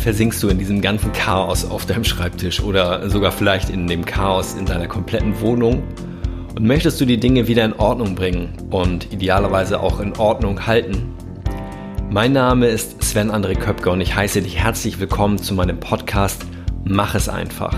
[0.00, 4.54] versinkst du in diesem ganzen Chaos auf deinem Schreibtisch oder sogar vielleicht in dem Chaos
[4.54, 5.82] in deiner kompletten Wohnung
[6.56, 11.14] und möchtest du die Dinge wieder in Ordnung bringen und idealerweise auch in Ordnung halten.
[12.08, 16.46] Mein Name ist Sven André Köpke und ich heiße dich herzlich willkommen zu meinem Podcast
[16.82, 17.76] Mach es einfach.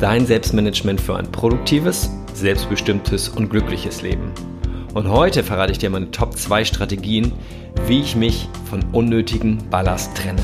[0.00, 4.32] Dein Selbstmanagement für ein produktives, selbstbestimmtes und glückliches Leben.
[4.92, 7.32] Und heute verrate ich dir meine Top 2 Strategien,
[7.86, 10.42] wie ich mich von unnötigen Ballast trenne.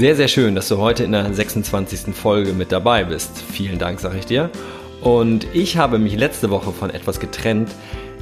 [0.00, 2.14] Sehr, sehr schön, dass du heute in der 26.
[2.14, 3.36] Folge mit dabei bist.
[3.36, 4.48] Vielen Dank, sage ich dir.
[5.02, 7.68] Und ich habe mich letzte Woche von etwas getrennt,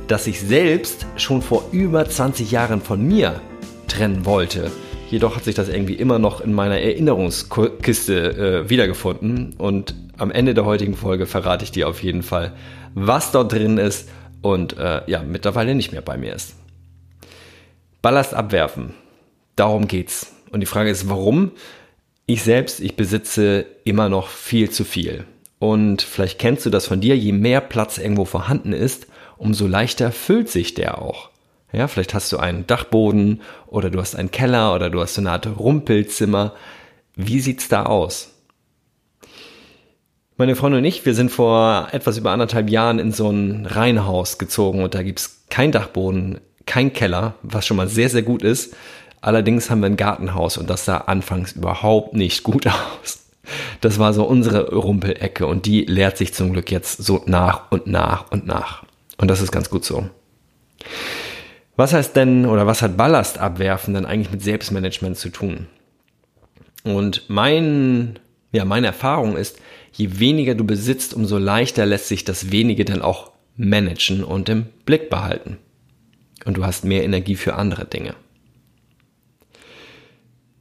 [0.08, 3.40] das ich selbst schon vor über 20 Jahren von mir
[3.86, 4.72] trennen wollte.
[5.08, 9.54] Jedoch hat sich das irgendwie immer noch in meiner Erinnerungskiste äh, wiedergefunden.
[9.56, 12.54] Und am Ende der heutigen Folge verrate ich dir auf jeden Fall,
[12.94, 14.08] was dort drin ist
[14.42, 16.56] und äh, ja, mittlerweile nicht mehr bei mir ist.
[18.02, 18.94] Ballast abwerfen.
[19.54, 20.34] Darum geht's.
[20.50, 21.52] Und die Frage ist, warum?
[22.26, 25.24] Ich selbst, ich besitze immer noch viel zu viel.
[25.58, 30.12] Und vielleicht kennst du das von dir, je mehr Platz irgendwo vorhanden ist, umso leichter
[30.12, 31.30] füllt sich der auch.
[31.72, 35.20] Ja, vielleicht hast du einen Dachboden oder du hast einen Keller oder du hast so
[35.20, 36.54] eine Art Rumpelzimmer.
[37.14, 38.32] Wie sieht's da aus?
[40.36, 44.38] Meine Freundin und ich, wir sind vor etwas über anderthalb Jahren in so ein Reihenhaus
[44.38, 48.76] gezogen und da gibt's kein Dachboden, kein Keller, was schon mal sehr, sehr gut ist.
[49.20, 52.66] Allerdings haben wir ein Gartenhaus und das sah anfangs überhaupt nicht gut
[53.02, 53.26] aus.
[53.80, 57.86] Das war so unsere Rumpelecke und die leert sich zum Glück jetzt so nach und
[57.86, 58.84] nach und nach.
[59.16, 60.08] Und das ist ganz gut so.
[61.76, 65.66] Was heißt denn oder was hat Ballast abwerfen denn eigentlich mit Selbstmanagement zu tun?
[66.84, 68.18] Und mein,
[68.52, 69.58] ja, meine Erfahrung ist,
[69.92, 74.66] je weniger du besitzt, umso leichter lässt sich das wenige dann auch managen und im
[74.86, 75.58] Blick behalten.
[76.44, 78.14] Und du hast mehr Energie für andere Dinge.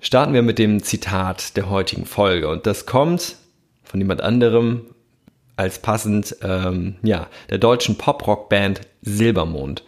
[0.08, 3.36] Starten wir mit dem Zitat der heutigen Folge und das kommt
[3.84, 4.86] von jemand anderem
[5.58, 9.84] als passend, ähm, ja, der deutschen Pop-Rock-Band Silbermond.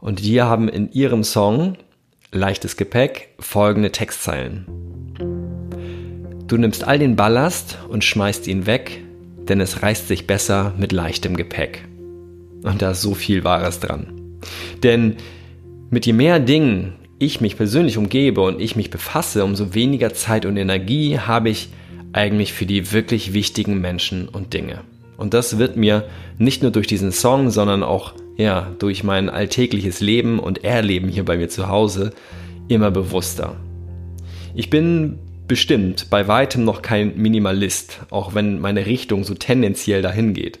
[0.00, 1.76] Und die haben in ihrem Song
[2.32, 4.66] Leichtes Gepäck folgende Textzeilen.
[6.48, 9.04] Du nimmst all den Ballast und schmeißt ihn weg,
[9.48, 11.86] denn es reißt sich besser mit leichtem Gepäck.
[12.64, 14.40] Und da ist so viel Wahres dran.
[14.82, 15.16] Denn
[15.90, 20.46] mit je mehr Dingen ich mich persönlich umgebe und ich mich befasse, umso weniger Zeit
[20.46, 21.68] und Energie habe ich
[22.12, 24.80] eigentlich für die wirklich wichtigen Menschen und Dinge.
[25.16, 26.04] Und das wird mir
[26.38, 31.24] nicht nur durch diesen Song, sondern auch ja, durch mein alltägliches Leben und Erleben hier
[31.24, 32.12] bei mir zu Hause
[32.68, 33.56] immer bewusster.
[34.54, 35.18] Ich bin
[35.48, 40.60] bestimmt bei weitem noch kein Minimalist, auch wenn meine Richtung so tendenziell dahin geht.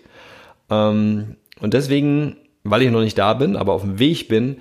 [0.70, 4.56] Ähm, und deswegen, weil ich noch nicht da bin, aber auf dem Weg bin,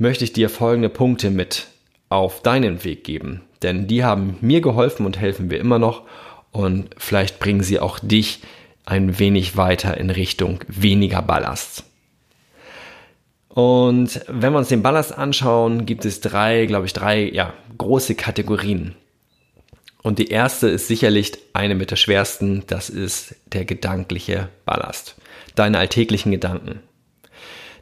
[0.00, 1.66] möchte ich dir folgende Punkte mit
[2.08, 3.42] auf deinen Weg geben.
[3.62, 6.02] Denn die haben mir geholfen und helfen mir immer noch.
[6.50, 8.40] Und vielleicht bringen sie auch dich
[8.86, 11.84] ein wenig weiter in Richtung weniger Ballast.
[13.48, 18.14] Und wenn wir uns den Ballast anschauen, gibt es drei, glaube ich, drei ja, große
[18.14, 18.94] Kategorien.
[20.02, 25.16] Und die erste ist sicherlich eine mit der schwersten, das ist der gedankliche Ballast.
[25.56, 26.80] Deine alltäglichen Gedanken.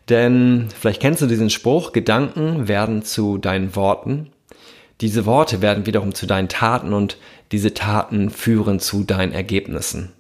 [0.09, 4.31] Denn vielleicht kennst du diesen Spruch, Gedanken werden zu deinen Worten.
[5.01, 7.19] Diese Worte werden wiederum zu deinen Taten und
[7.53, 10.13] diese Taten führen zu deinen Ergebnissen.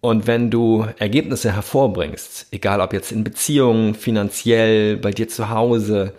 [0.00, 6.14] Und wenn du Ergebnisse hervorbringst, egal ob jetzt in Beziehungen, finanziell, bei dir zu Hause,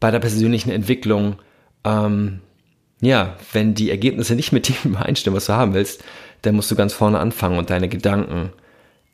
[0.00, 1.36] bei der persönlichen Entwicklung,
[1.84, 2.40] ähm,
[3.00, 6.04] ja, wenn die Ergebnisse nicht mit dem übereinstimmen, was du haben willst,
[6.42, 8.52] dann musst du ganz vorne anfangen und deine Gedanken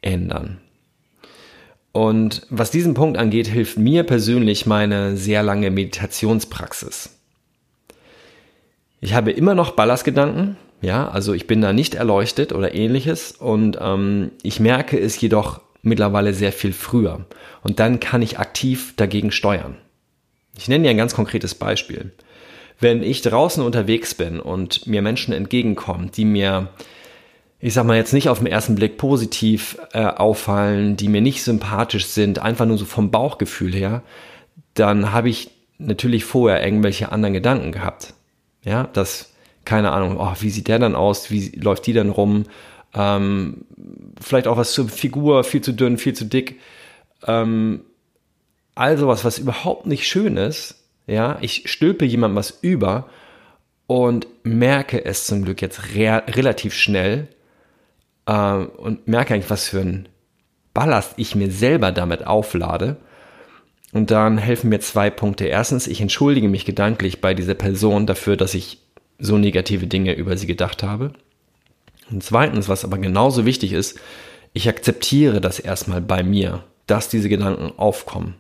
[0.00, 0.61] ändern.
[1.92, 7.18] Und was diesen Punkt angeht, hilft mir persönlich meine sehr lange Meditationspraxis.
[9.00, 13.78] Ich habe immer noch Ballastgedanken, ja, also ich bin da nicht erleuchtet oder ähnliches und
[13.80, 17.26] ähm, ich merke es jedoch mittlerweile sehr viel früher
[17.62, 19.76] und dann kann ich aktiv dagegen steuern.
[20.56, 22.12] Ich nenne dir ein ganz konkretes Beispiel.
[22.78, 26.68] Wenn ich draußen unterwegs bin und mir Menschen entgegenkommen, die mir
[27.62, 31.42] ich sag mal jetzt nicht auf den ersten Blick positiv äh, auffallen, die mir nicht
[31.42, 34.02] sympathisch sind, einfach nur so vom Bauchgefühl her,
[34.74, 38.14] dann habe ich natürlich vorher irgendwelche anderen Gedanken gehabt.
[38.64, 39.32] Ja, das,
[39.64, 42.44] keine Ahnung, oh, wie sieht der dann aus, wie läuft die dann rum,
[42.94, 43.64] ähm,
[44.20, 46.60] vielleicht auch was zur Figur, viel zu dünn, viel zu dick.
[47.26, 47.84] Ähm,
[48.74, 50.76] Also was, was überhaupt nicht schön ist,
[51.06, 53.08] ja, ich stülpe jemandem was über
[53.86, 57.28] und merke es zum Glück jetzt re relativ schnell
[58.32, 60.08] äh, und merke eigentlich, was für ein
[60.74, 62.96] Ballast ich mir selber damit auflade.
[63.92, 65.44] Und dann helfen mir zwei Punkte.
[65.44, 68.78] Erstens, ich entschuldige mich gedanklich bei dieser Person dafür, dass ich
[69.18, 71.12] so negative Dinge über sie gedacht habe.
[72.10, 74.00] Und zweitens, was aber genauso wichtig ist,
[74.54, 78.34] ich akzeptiere das erstmal bei mir, dass diese Gedanken aufkommen.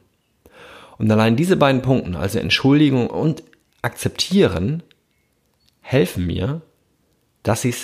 [0.96, 3.42] Und allein diese beiden Punkte, also Entschuldigung und
[3.82, 4.82] Akzeptieren,
[5.80, 6.62] helfen mir,
[7.42, 7.74] dass ich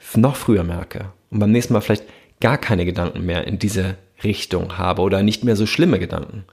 [0.00, 2.04] es noch früher merke und beim nächsten Mal vielleicht
[2.40, 6.44] gar keine Gedanken mehr in diese Richtung habe oder nicht mehr so schlimme Gedanken.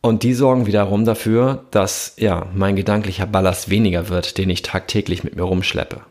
[0.00, 5.24] Und die sorgen wiederum dafür, dass ja mein gedanklicher Ballast weniger wird, den ich tagtäglich
[5.24, 6.02] mit mir rumschleppe.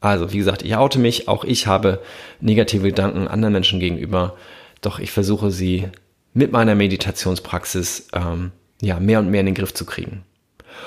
[0.00, 2.00] Also, wie gesagt, ich oute mich, auch ich habe
[2.40, 4.36] negative Gedanken anderen Menschen gegenüber,
[4.80, 5.88] doch ich versuche sie
[6.32, 10.22] mit meiner Meditationspraxis ähm, ja mehr und mehr in den Griff zu kriegen.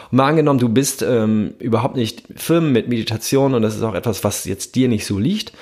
[0.09, 3.93] Und mal angenommen, du bist ähm, überhaupt nicht firm mit Meditation und das ist auch
[3.93, 5.53] etwas, was jetzt dir nicht so liegt,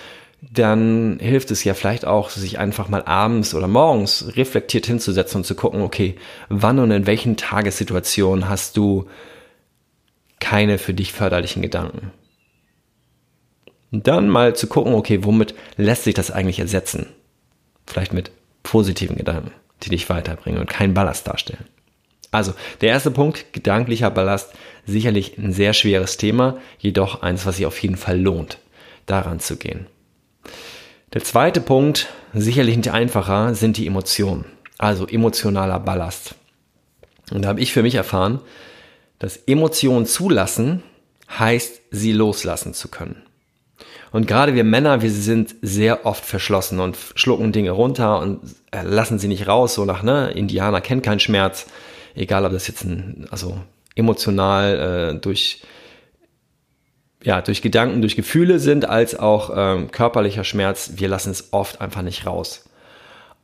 [0.41, 5.43] dann hilft es ja vielleicht auch, sich einfach mal abends oder morgens reflektiert hinzusetzen und
[5.43, 6.15] zu gucken, okay,
[6.49, 9.07] wann und in welchen Tagessituationen hast du
[10.39, 12.11] keine für dich förderlichen Gedanken.
[13.91, 17.07] Und dann mal zu gucken, okay, womit lässt sich das eigentlich ersetzen?
[17.85, 18.31] Vielleicht mit
[18.63, 19.51] positiven Gedanken,
[19.83, 21.65] die dich weiterbringen und keinen Ballast darstellen.
[22.31, 24.53] Also, der erste Punkt, gedanklicher Ballast,
[24.85, 28.57] sicherlich ein sehr schweres Thema, jedoch eins, was sich auf jeden Fall lohnt,
[29.05, 29.85] daran zu gehen.
[31.13, 34.45] Der zweite Punkt, sicherlich nicht einfacher, sind die Emotionen,
[34.77, 36.35] also emotionaler Ballast.
[37.33, 38.39] Und da habe ich für mich erfahren,
[39.19, 40.83] dass Emotionen zulassen
[41.37, 43.23] heißt, sie loslassen zu können.
[44.13, 48.39] Und gerade wir Männer, wir sind sehr oft verschlossen und schlucken Dinge runter und
[48.71, 51.67] äh, lassen sie nicht raus, so nach, ne, Indianer kennt keinen Schmerz,
[52.15, 53.57] egal ob das jetzt ein, also
[53.95, 55.61] emotional äh, durch
[57.23, 61.81] ja, durch Gedanken, durch Gefühle sind, als auch ähm, körperlicher Schmerz, wir lassen es oft
[61.81, 62.65] einfach nicht raus.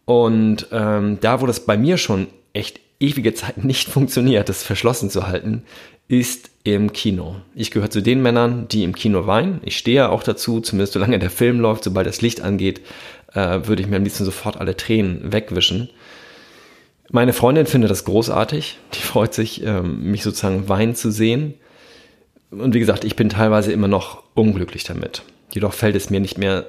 [0.06, 5.10] Und ähm, da, wo das bei mir schon echt ewige Zeit nicht funktioniert, das verschlossen
[5.10, 5.64] zu halten,
[6.08, 7.36] ist im Kino.
[7.54, 9.60] Ich gehöre zu den Männern, die im Kino weinen.
[9.64, 12.82] Ich stehe auch dazu, zumindest solange der Film läuft, sobald das Licht angeht,
[13.34, 15.90] äh, würde ich mir am liebsten sofort alle Tränen wegwischen.
[17.10, 18.80] Meine Freundin findet das großartig.
[18.94, 21.54] Die freut sich, ähm, mich sozusagen weinen zu sehen.
[22.52, 25.24] Und wie gesagt, ich bin teilweise immer noch unglücklich damit.
[25.52, 26.66] Jedoch fällt es mir nicht mehr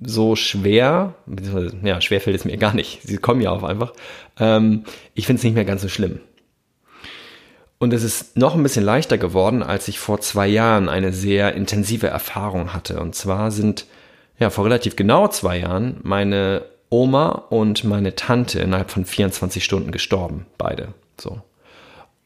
[0.00, 3.00] so schwer, beziehungsweise, ja, schwer fällt es mir gar nicht.
[3.02, 3.92] Sie kommen ja auch einfach.
[4.38, 6.20] Ähm, ich finde es nicht mehr ganz so schlimm.
[7.78, 11.54] Und es ist noch ein bisschen leichter geworden, als ich vor zwei Jahren eine sehr
[11.54, 13.00] intensive Erfahrung hatte.
[13.00, 13.86] Und zwar sind,
[14.38, 19.92] ja, vor relativ genau zwei Jahren meine Oma und meine Tante innerhalb von 24 Stunden
[19.92, 20.46] gestorben.
[20.56, 20.88] Beide.
[21.20, 21.40] So.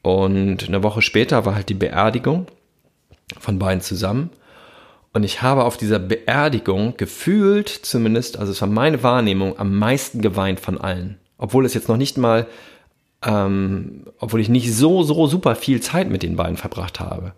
[0.03, 2.47] Und eine Woche später war halt die Beerdigung
[3.39, 4.31] von beiden zusammen.
[5.13, 10.21] Und ich habe auf dieser Beerdigung gefühlt, zumindest, also es war meine Wahrnehmung, am meisten
[10.23, 11.19] geweint von allen.
[11.39, 12.47] Obwohl es jetzt noch nicht mal
[13.25, 17.33] ähm, obwohl ich nicht so, so super viel Zeit mit den beiden verbracht habe.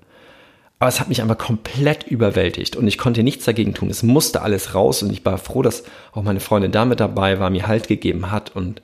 [0.79, 3.91] Aber es hat mich einfach komplett überwältigt und ich konnte nichts dagegen tun.
[3.91, 7.51] Es musste alles raus und ich war froh, dass auch meine Freundin damit dabei war,
[7.51, 8.83] mir Halt gegeben hat und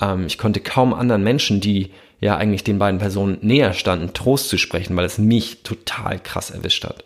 [0.00, 4.48] ähm, ich konnte kaum anderen Menschen, die ja eigentlich den beiden Personen näher standen, Trost
[4.48, 7.04] zu sprechen, weil es mich total krass erwischt hat.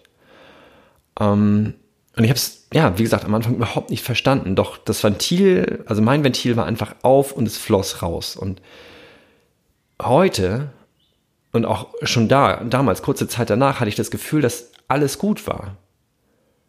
[1.21, 1.75] Ähm,
[2.17, 4.55] und ich habe es, ja, wie gesagt, am Anfang überhaupt nicht verstanden.
[4.55, 8.37] Doch das Ventil, also mein Ventil war einfach auf und es floss raus.
[8.37, 8.61] Und
[10.01, 10.71] heute
[11.53, 15.47] und auch schon da, damals, kurze Zeit danach, hatte ich das Gefühl, dass alles gut
[15.47, 15.77] war.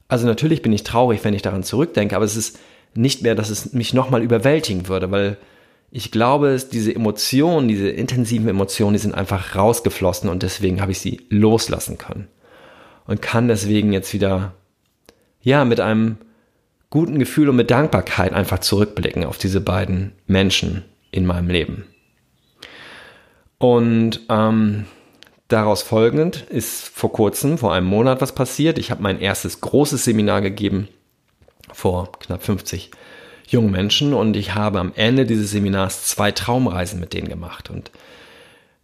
[0.07, 2.59] Also natürlich bin ich traurig, wenn ich daran zurückdenke, aber es ist
[2.93, 5.38] nicht mehr, dass es mich nochmal überwältigen würde, weil
[5.95, 11.00] ich glaube, diese Emotionen, diese intensiven Emotionen, die sind einfach rausgeflossen und deswegen habe ich
[11.00, 12.27] sie loslassen können.
[13.05, 14.53] Und kann deswegen jetzt wieder,
[15.41, 16.17] ja, mit einem
[16.89, 21.85] guten Gefühl und mit Dankbarkeit einfach zurückblicken auf diese beiden Menschen in meinem Leben.
[23.59, 24.85] Und ähm,
[25.47, 28.79] daraus folgend ist vor kurzem, vor einem Monat was passiert.
[28.79, 30.88] Ich habe mein erstes großes Seminar gegeben
[31.71, 32.89] vor knapp 50
[33.47, 37.69] jungen Menschen und ich habe am Ende dieses Seminars zwei Traumreisen mit denen gemacht.
[37.69, 37.91] Und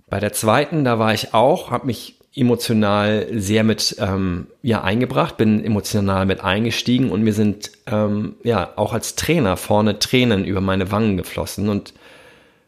[0.07, 5.37] bei der zweiten, da war ich auch, habe mich emotional sehr mit ähm, ja eingebracht,
[5.37, 10.61] bin emotional mit eingestiegen und mir sind ähm, ja auch als Trainer vorne Tränen über
[10.61, 11.93] meine Wangen geflossen und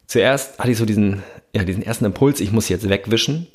[0.06, 1.22] zuerst hatte ich so diesen
[1.54, 3.46] ja, diesen ersten Impuls, ich muss jetzt wegwischen.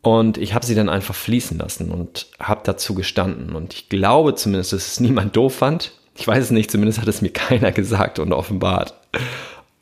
[0.00, 3.54] Und ich habe sie dann einfach fließen lassen und habe dazu gestanden.
[3.54, 5.92] Und ich glaube zumindest, dass es niemand doof fand.
[6.14, 8.94] Ich weiß es nicht, zumindest hat es mir keiner gesagt und offenbart.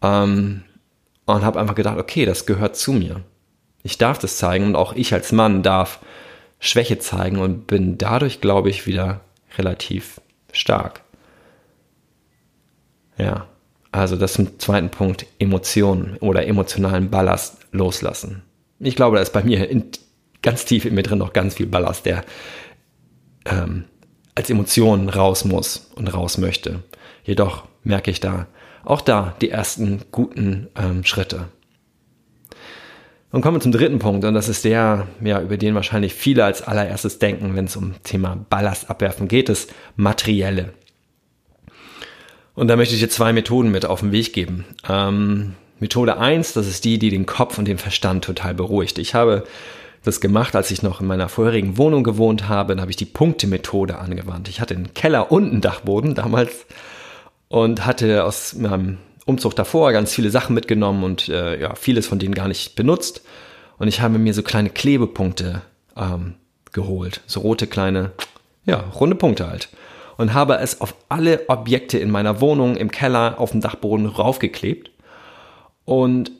[0.02, 0.62] Ähm,
[1.26, 3.22] und habe einfach gedacht, okay, das gehört zu mir.
[3.82, 6.00] Ich darf das zeigen und auch ich als Mann darf
[6.58, 9.20] Schwäche zeigen und bin dadurch, glaube ich, wieder
[9.56, 10.20] relativ
[10.52, 11.02] stark.
[13.16, 13.46] Ja,
[13.92, 18.42] also das zum zweiten Punkt, Emotionen oder emotionalen Ballast loslassen.
[18.78, 19.84] Ich glaube, da ist bei mir in,
[20.42, 22.24] ganz tief in mir drin noch ganz viel Ballast, der
[23.46, 23.84] ähm,
[24.40, 26.82] als Emotion raus muss und raus möchte.
[27.24, 28.46] Jedoch merke ich da
[28.84, 31.48] auch da die ersten guten ähm, Schritte.
[33.30, 36.42] Und kommen wir zum dritten Punkt, und das ist der, ja, über den wahrscheinlich viele
[36.42, 40.72] als allererstes denken, wenn es um Thema Ballast abwerfen geht, das Materielle.
[42.54, 44.64] Und da möchte ich dir zwei Methoden mit auf den Weg geben.
[44.88, 48.98] Ähm, Methode eins, das ist die, die den Kopf und den Verstand total beruhigt.
[48.98, 49.44] Ich habe
[50.04, 52.74] das gemacht, als ich noch in meiner vorherigen Wohnung gewohnt habe.
[52.74, 54.48] Dann habe ich die Punktemethode angewandt.
[54.48, 56.66] Ich hatte einen Keller und einen Dachboden damals
[57.48, 62.18] und hatte aus meinem Umzug davor ganz viele Sachen mitgenommen und äh, ja, vieles von
[62.18, 63.22] denen gar nicht benutzt.
[63.78, 65.62] Und ich habe mir so kleine Klebepunkte
[65.96, 66.34] ähm,
[66.72, 67.20] geholt.
[67.26, 68.12] So rote kleine,
[68.64, 69.68] ja, runde Punkte halt.
[70.16, 74.90] Und habe es auf alle Objekte in meiner Wohnung, im Keller, auf dem Dachboden raufgeklebt.
[75.84, 76.30] Und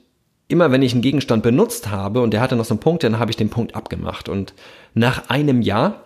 [0.51, 3.19] immer wenn ich einen Gegenstand benutzt habe und der hatte noch so einen Punkt, dann
[3.19, 4.29] habe ich den Punkt abgemacht.
[4.29, 4.53] Und
[4.93, 6.03] nach einem Jahr,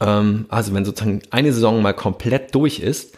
[0.00, 3.16] ähm, also wenn sozusagen eine Saison mal komplett durch ist,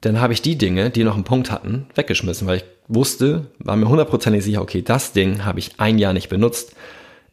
[0.00, 3.76] dann habe ich die Dinge, die noch einen Punkt hatten, weggeschmissen, weil ich wusste, war
[3.76, 6.76] mir hundertprozentig sicher, okay, das Ding habe ich ein Jahr nicht benutzt,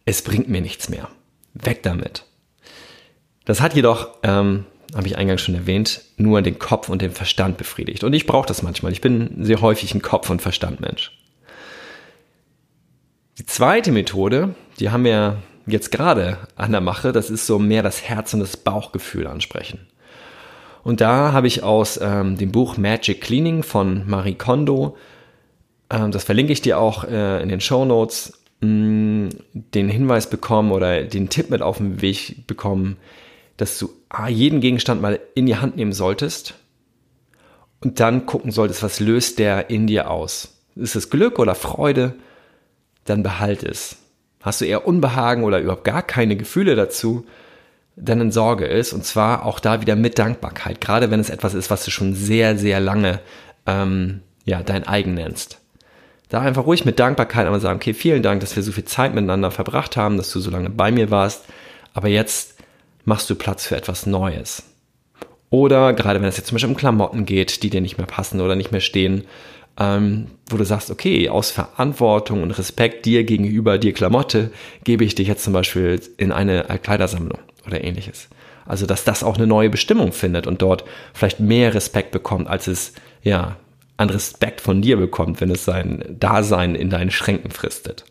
[0.06, 1.10] es bringt mir nichts mehr.
[1.54, 2.26] Weg damit.
[3.46, 7.58] Das hat jedoch, ähm, habe ich eingangs schon erwähnt, nur den Kopf und den Verstand
[7.58, 8.04] befriedigt.
[8.04, 8.92] Und ich brauche das manchmal.
[8.92, 11.12] Ich bin sehr häufig ein Kopf- und Verstandmensch.
[13.40, 17.82] Die zweite Methode, die haben wir jetzt gerade an der Mache, das ist so mehr
[17.82, 19.88] das Herz und das Bauchgefühl ansprechen.
[20.84, 24.98] Und da habe ich aus ähm, dem Buch Magic Cleaning von Marie Kondo,
[25.90, 30.72] ähm, das verlinke ich dir auch äh, in den Show Notes, mm, den Hinweis bekommen
[30.72, 32.98] oder den Tipp mit auf den Weg bekommen,
[33.58, 33.90] dass du
[34.28, 36.56] jeden Gegenstand mal in die Hand nehmen solltest
[37.82, 40.60] und dann gucken solltest, was löst der in dir aus.
[40.76, 42.16] Ist es Glück oder Freude?
[43.06, 43.98] Dann behalt es.
[44.42, 47.26] Hast du eher Unbehagen oder überhaupt gar keine Gefühle dazu,
[47.96, 48.94] deine Sorge ist.
[48.94, 50.82] Und zwar auch da wieder mit Dankbarkeit.
[50.82, 53.20] Gerade wenn es etwas ist, was du schon sehr, sehr lange
[53.66, 55.60] ähm, ja, dein eigen nennst.
[56.30, 59.14] Da einfach ruhig mit Dankbarkeit einmal sagen, okay, vielen Dank, dass wir so viel Zeit
[59.14, 61.46] miteinander verbracht haben, dass du so lange bei mir warst.
[61.94, 62.56] Aber jetzt
[63.06, 64.64] machst du Platz für etwas Neues.
[65.50, 68.42] Oder gerade wenn es jetzt zum Beispiel um Klamotten geht, die dir nicht mehr passen
[68.42, 69.26] oder nicht mehr stehen,
[69.80, 74.52] ähm, wo du sagst, okay, aus Verantwortung und Respekt dir gegenüber, dir Klamotte,
[74.84, 78.30] gebe ich dich jetzt zum Beispiel in eine Kleidersammlung oder ähnliches.
[78.66, 82.68] Also, dass das auch eine neue Bestimmung findet und dort vielleicht mehr Respekt bekommt, als
[82.68, 83.58] es, ja,
[83.98, 88.06] an Respekt von dir bekommt, wenn es sein Dasein in deinen Schränken fristet.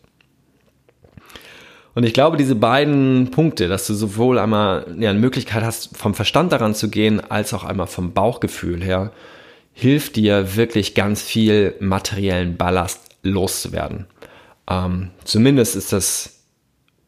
[1.95, 6.15] Und ich glaube, diese beiden Punkte, dass du sowohl einmal ja, eine Möglichkeit hast, vom
[6.15, 9.11] Verstand daran zu gehen, als auch einmal vom Bauchgefühl her,
[9.73, 14.05] hilft dir wirklich ganz viel materiellen Ballast loszuwerden.
[14.69, 16.39] Ähm, zumindest ist das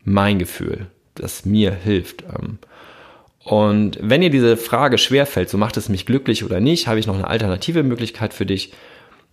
[0.04, 2.24] mein Gefühl das mir hilft.
[2.24, 2.60] Ähm,
[3.44, 7.08] und wenn dir diese Frage schwerfällt, so macht es mich glücklich oder nicht, habe ich
[7.08, 8.74] noch eine alternative Möglichkeit für dich,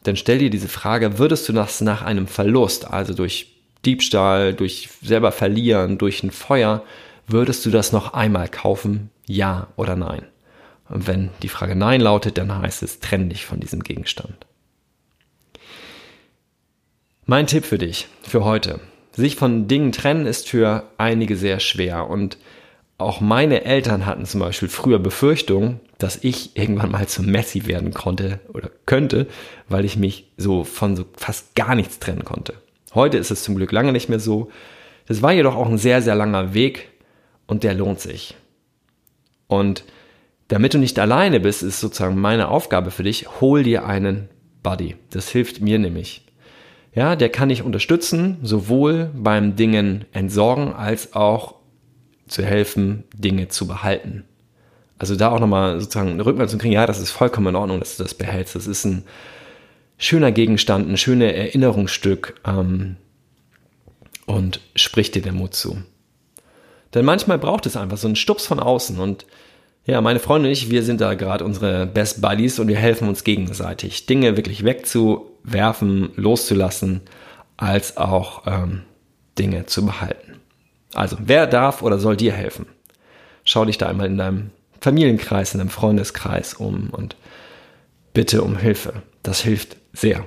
[0.05, 4.89] dann stell dir diese Frage, würdest du das nach einem Verlust, also durch Diebstahl, durch
[5.03, 6.85] selber verlieren, durch ein Feuer,
[7.27, 9.11] würdest du das noch einmal kaufen?
[9.27, 10.27] Ja oder nein?
[10.93, 14.47] Und wenn die Frage Nein lautet, dann heißt es, trenn dich von diesem Gegenstand.
[17.25, 18.81] Mein Tipp für dich, für heute
[19.15, 22.09] sich von Dingen trennen ist für einige sehr schwer.
[22.09, 22.39] Und
[22.99, 27.93] auch meine Eltern hatten zum Beispiel früher Befürchtungen, dass ich irgendwann mal zum Messi werden
[27.93, 29.27] konnte oder könnte,
[29.69, 32.55] weil ich mich so von so fast gar nichts trennen konnte.
[32.95, 34.51] Heute ist es zum Glück lange nicht mehr so.
[35.07, 36.89] Das war jedoch auch ein sehr, sehr langer Weg
[37.47, 38.35] und der lohnt sich.
[39.47, 39.85] Und
[40.53, 44.29] damit du nicht alleine bist, ist sozusagen meine Aufgabe für dich, hol dir einen
[44.63, 44.97] Buddy.
[45.09, 46.27] Das hilft mir nämlich.
[46.95, 51.55] Ja, der kann dich unterstützen, sowohl beim Dingen entsorgen als auch
[52.27, 54.25] zu helfen, Dinge zu behalten.
[54.99, 57.79] Also da auch nochmal sozusagen eine Rückmeldung zu kriegen, ja, das ist vollkommen in Ordnung,
[57.79, 58.55] dass du das behältst.
[58.55, 59.05] Das ist ein
[59.97, 62.97] schöner Gegenstand, ein schönes Erinnerungsstück ähm,
[64.27, 65.79] und spricht dir der Mut zu.
[66.93, 69.25] Denn manchmal braucht es einfach so einen Stups von außen und
[69.85, 73.09] ja, meine Freunde und ich, wir sind da gerade unsere Best Buddies und wir helfen
[73.09, 77.01] uns gegenseitig, Dinge wirklich wegzuwerfen, loszulassen,
[77.57, 78.83] als auch ähm,
[79.39, 80.41] Dinge zu behalten.
[80.95, 82.67] Also, wer darf oder soll dir helfen?
[83.45, 87.17] Schau dich da einmal in deinem Familienkreis, in deinem Freundeskreis um und
[88.15, 89.03] bitte um Hilfe.
[89.23, 90.25] Das hilft sehr.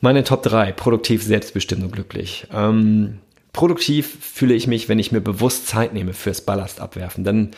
[0.00, 2.46] Meine Top 3, produktiv, selbstbestimmt und glücklich.
[2.52, 3.20] Ähm,
[3.54, 7.24] produktiv fühle ich mich, wenn ich mir bewusst Zeit nehme fürs Ballast abwerfen.
[7.24, 7.52] Denn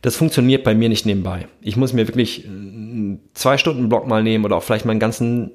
[0.00, 1.46] das funktioniert bei mir nicht nebenbei.
[1.60, 5.00] Ich muss mir wirklich einen zwei Stunden Block mal nehmen oder auch vielleicht mal einen
[5.00, 5.50] ganzen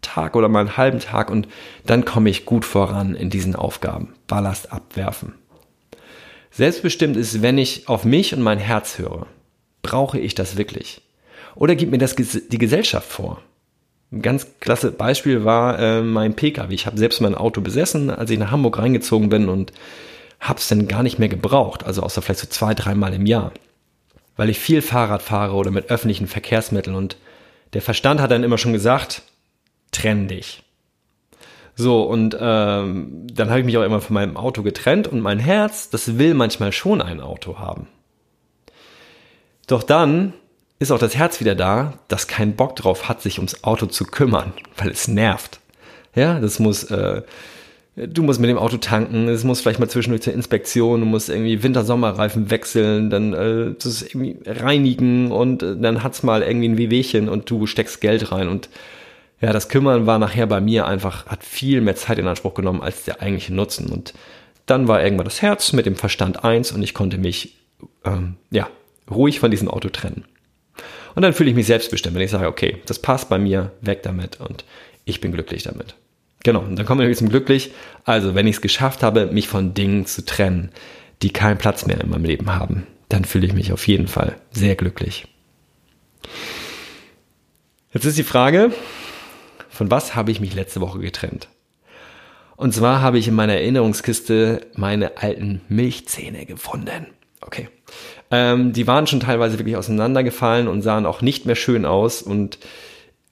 [0.00, 1.48] Tag oder mal einen halben Tag und
[1.84, 4.14] dann komme ich gut voran in diesen Aufgaben.
[4.26, 5.34] Ballast abwerfen.
[6.50, 9.26] Selbstbestimmt ist, wenn ich auf mich und mein Herz höre.
[9.82, 11.02] Brauche ich das wirklich?
[11.56, 13.42] Oder gibt mir das die Gesellschaft vor?
[14.10, 16.72] Ein ganz klasse Beispiel war äh, mein Pkw.
[16.72, 19.72] Ich habe selbst mein Auto besessen, als ich nach Hamburg reingezogen bin und
[20.40, 23.52] habe es dann gar nicht mehr gebraucht, also außer vielleicht so zwei, dreimal im Jahr,
[24.36, 27.16] weil ich viel Fahrrad fahre oder mit öffentlichen Verkehrsmitteln und
[27.72, 29.22] der Verstand hat dann immer schon gesagt,
[29.90, 30.62] trenn dich.
[31.74, 35.38] So, und ähm, dann habe ich mich auch immer von meinem Auto getrennt und mein
[35.38, 37.88] Herz, das will manchmal schon ein Auto haben.
[39.66, 40.32] Doch dann
[40.78, 44.04] ist auch das Herz wieder da, das keinen Bock drauf hat, sich ums Auto zu
[44.04, 45.60] kümmern, weil es nervt.
[46.14, 47.22] Ja, das muss äh,
[48.06, 51.28] du musst mit dem Auto tanken, es muss vielleicht mal zwischendurch zur Inspektion, du musst
[51.28, 56.78] irgendwie Winter-Sommerreifen wechseln, dann äh, das irgendwie reinigen und äh, dann hat's mal irgendwie ein
[56.78, 58.68] Wehwehchen und du steckst Geld rein und
[59.40, 62.82] ja, das Kümmern war nachher bei mir einfach, hat viel mehr Zeit in Anspruch genommen
[62.82, 64.14] als der eigentliche Nutzen und
[64.66, 67.56] dann war irgendwann das Herz mit dem Verstand eins und ich konnte mich,
[68.04, 68.68] ähm, ja,
[69.10, 70.24] ruhig von diesem Auto trennen.
[71.14, 74.02] Und dann fühle ich mich selbstbestimmt, wenn ich sage, okay, das passt bei mir, weg
[74.02, 74.64] damit und
[75.04, 75.94] ich bin glücklich damit.
[76.44, 77.72] Genau, und dann kommen wir zum Glücklich.
[78.04, 80.70] Also, wenn ich es geschafft habe, mich von Dingen zu trennen,
[81.22, 84.36] die keinen Platz mehr in meinem Leben haben, dann fühle ich mich auf jeden Fall
[84.52, 85.26] sehr glücklich.
[87.92, 88.70] Jetzt ist die Frage,
[89.68, 91.48] von was habe ich mich letzte Woche getrennt?
[92.56, 97.06] Und zwar habe ich in meiner Erinnerungskiste meine alten Milchzähne gefunden.
[97.40, 97.68] Okay.
[98.30, 102.58] Ähm, die waren schon teilweise wirklich auseinandergefallen und sahen auch nicht mehr schön aus und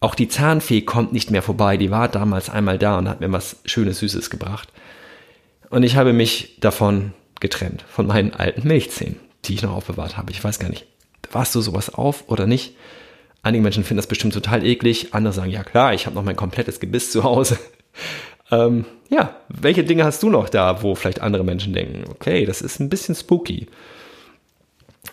[0.00, 1.76] auch die Zahnfee kommt nicht mehr vorbei.
[1.76, 4.68] Die war damals einmal da und hat mir was Schönes, Süßes gebracht.
[5.70, 10.30] Und ich habe mich davon getrennt, von meinen alten Milchzähnen, die ich noch aufbewahrt habe.
[10.30, 10.86] Ich weiß gar nicht,
[11.32, 12.76] warst du sowas auf oder nicht?
[13.42, 16.36] Einige Menschen finden das bestimmt total eklig, andere sagen, ja klar, ich habe noch mein
[16.36, 17.58] komplettes Gebiss zu Hause.
[18.50, 22.60] ähm, ja, welche Dinge hast du noch da, wo vielleicht andere Menschen denken, okay, das
[22.60, 23.66] ist ein bisschen spooky.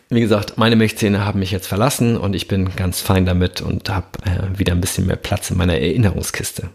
[0.10, 3.89] Wie gesagt, meine Milchzähne haben mich jetzt verlassen und ich bin ganz fein damit und
[3.89, 6.69] habe äh, wieder ein bisschen mehr Platz in meiner Erinnerungskiste.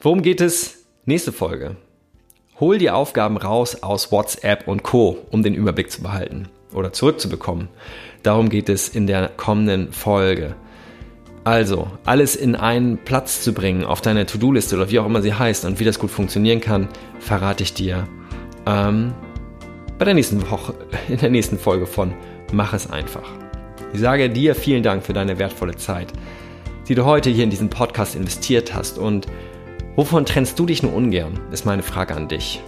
[0.00, 0.84] Worum geht es?
[1.04, 1.76] Nächste Folge.
[2.60, 7.68] Hol die Aufgaben raus aus WhatsApp und Co., um den Überblick zu behalten oder zurückzubekommen.
[8.22, 10.54] Darum geht es in der kommenden Folge.
[11.44, 15.34] Also, alles in einen Platz zu bringen auf deine To-Do-Liste oder wie auch immer sie
[15.34, 18.06] heißt und wie das gut funktionieren kann, verrate ich dir
[18.64, 19.12] ähm,
[20.02, 20.74] bei der nächsten Woche,
[21.08, 22.12] in der nächsten Folge von
[22.52, 23.30] Mach es einfach.
[23.92, 26.08] Ich sage dir vielen Dank für deine wertvolle Zeit,
[26.88, 29.28] die du heute hier in diesen Podcast investiert hast und
[29.94, 32.60] wovon trennst du dich nur ungern, ist meine Frage an dich.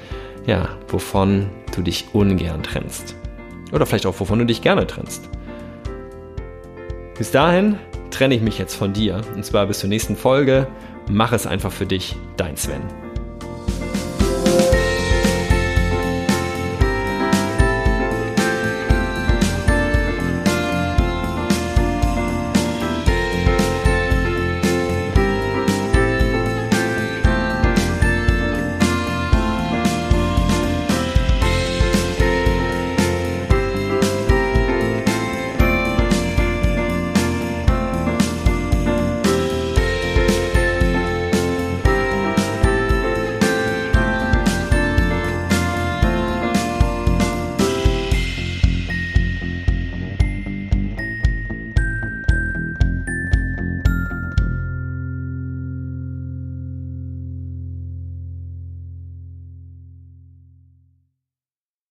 [0.48, 3.14] ja, wovon du dich ungern trennst.
[3.70, 5.28] Oder vielleicht auch, wovon du dich gerne trennst.
[7.18, 7.78] Bis dahin
[8.10, 9.20] trenne ich mich jetzt von dir.
[9.34, 10.66] Und zwar bis zur nächsten Folge.
[11.10, 13.07] Mach es einfach für dich, dein Sven.